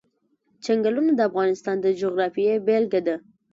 چنګلونه 0.63 1.11
د 1.15 1.21
افغانستان 1.29 1.75
د 1.81 1.87
جغرافیې 1.99 2.55
بېلګه 2.65 3.01
ده. 3.07 3.15